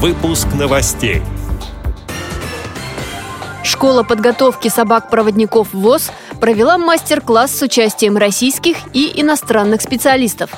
[0.00, 1.22] Выпуск новостей.
[3.64, 10.50] Школа подготовки собак-проводников ВОЗ провела мастер-класс с участием российских и иностранных специалистов.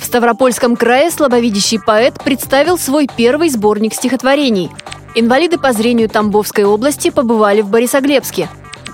[0.00, 4.68] В Ставропольском крае слабовидящий поэт представил свой первый сборник стихотворений.
[5.14, 8.48] Инвалиды по зрению Тамбовской области побывали в Борисоглебске.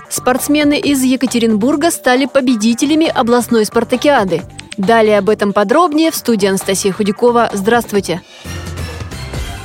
[0.07, 4.43] Спортсмены из Екатеринбурга стали победителями областной спартакиады.
[4.77, 7.49] Далее об этом подробнее в студии Анастасия Худякова.
[7.53, 8.21] Здравствуйте!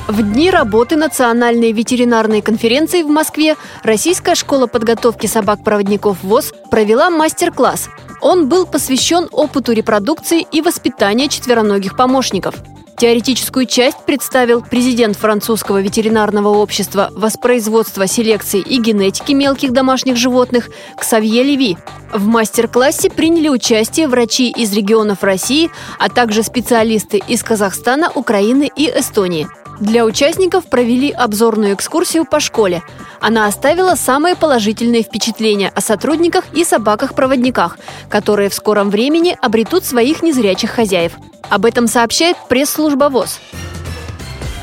[0.07, 7.89] В дни работы Национальной ветеринарной конференции в Москве Российская школа подготовки собак-проводников ВОЗ провела мастер-класс.
[8.19, 12.55] Он был посвящен опыту репродукции и воспитания четвероногих помощников.
[12.97, 21.41] Теоретическую часть представил президент французского ветеринарного общества воспроизводства, селекции и генетики мелких домашних животных Ксавье
[21.41, 21.77] Леви.
[22.13, 28.87] В мастер-классе приняли участие врачи из регионов России, а также специалисты из Казахстана, Украины и
[28.87, 29.47] Эстонии–
[29.81, 32.83] для участников провели обзорную экскурсию по школе.
[33.19, 40.23] Она оставила самые положительные впечатления о сотрудниках и собаках-проводниках, которые в скором времени обретут своих
[40.23, 41.13] незрячих хозяев.
[41.49, 43.39] Об этом сообщает пресс-служба ВОЗ.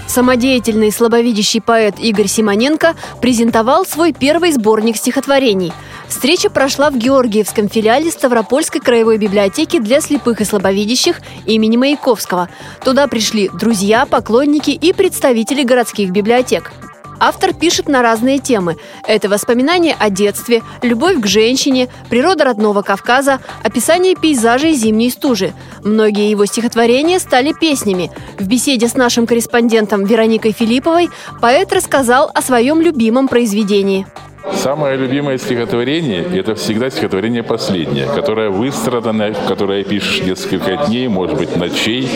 [0.09, 5.73] Самодеятельный слабовидящий поэт Игорь Симоненко презентовал свой первый сборник стихотворений–
[6.09, 12.49] Встреча прошла в Георгиевском филиале Ставропольской краевой библиотеки для слепых и слабовидящих имени Маяковского.
[12.83, 16.73] Туда пришли друзья, поклонники и представители городских библиотек.
[17.21, 18.77] Автор пишет на разные темы.
[19.07, 25.53] Это воспоминания о детстве, любовь к женщине, природа родного Кавказа, описание пейзажей зимней стужи.
[25.83, 28.11] Многие его стихотворения стали песнями.
[28.39, 34.07] В беседе с нашим корреспондентом Вероникой Филипповой поэт рассказал о своем любимом произведении–
[34.55, 41.55] Самое любимое стихотворение– это всегда стихотворение последнее, которое выстрадано, которое пишешь несколько дней, может быть,
[41.57, 42.09] ночей.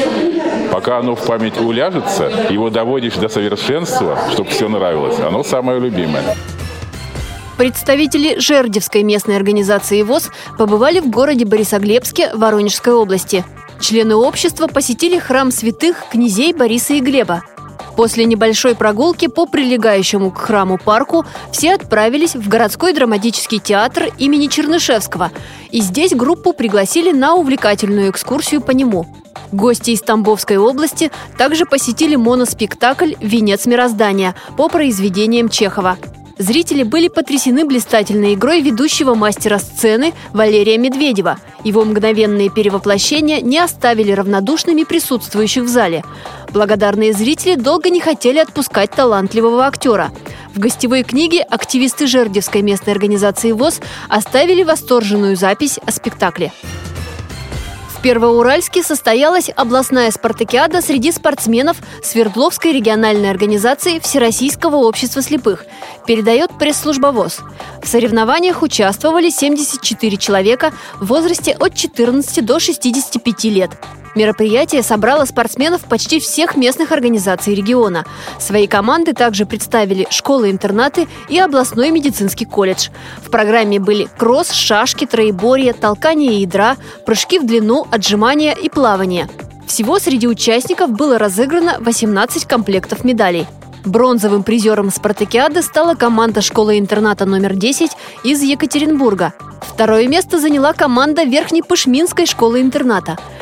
[0.73, 5.21] Пока оно в память уляжется, его доводишь до совершенства, чтобы все нравилось.
[5.21, 6.37] Оно самое любимое.
[7.59, 13.45] Представители Жердевской местной организации ВОЗ побывали в городе Борисоглебске Воронежской области.
[13.81, 17.43] Члены общества посетили храм святых князей Бориса и Глеба–
[17.97, 24.47] После небольшой прогулки по прилегающему к храму парку все отправились в городской драматический театр имени
[24.47, 25.31] Чернышевского.
[25.71, 29.07] И здесь группу пригласили на увлекательную экскурсию по нему.
[29.53, 35.99] Гости из Тамбовской области также посетили моноспектакль «Венец мироздания» по произведениям Чехова.
[36.39, 41.39] Зрители были потрясены блистательной игрой ведущего мастера сцены Валерия Медведева.
[41.63, 46.03] Его мгновенные перевоплощения не оставили равнодушными присутствующих в зале.
[46.51, 50.11] Благодарные зрители долго не хотели отпускать талантливого актера.
[50.55, 56.53] В гостевой книге активисты Жердевской местной организации ВОЗ оставили восторженную запись о спектакле.
[58.03, 65.65] Первоуральске состоялась областная спартакиада среди спортсменов Свердловской региональной организации Всероссийского общества слепых,
[66.05, 67.41] передает пресс-служба ВОЗ.
[67.81, 73.71] В соревнованиях участвовали 74 человека в возрасте от 14 до 65 лет.
[74.15, 78.05] Мероприятие собрало спортсменов почти всех местных организаций региона.
[78.39, 82.89] Свои команды также представили школы-интернаты и областной медицинский колледж.
[83.25, 89.29] В программе были кросс, шашки, троеборье, толкание ядра, прыжки в длину, отжимания и плавание.
[89.67, 93.47] Всего среди участников было разыграно 18 комплектов медалей.
[93.87, 97.91] Бронзовым призером спартакиады стала команда школы-интерната номер 10
[98.25, 99.33] из Екатеринбурга.
[99.63, 103.19] Второе место заняла команда Верхней Пышминской школы-интерната–